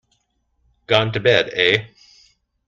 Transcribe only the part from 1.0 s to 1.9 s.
to bed, eh?